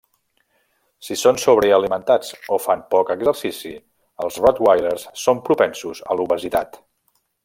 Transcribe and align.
Si 1.07 1.17
són 1.23 1.35
sobrealimentats 1.43 2.31
o 2.57 2.59
fan 2.65 2.81
poc 2.95 3.13
exercici 3.17 3.75
els 4.25 4.41
rottweilers 4.47 5.05
són 5.25 5.43
propensos 5.51 6.03
a 6.15 6.19
l'obesitat. 6.21 6.81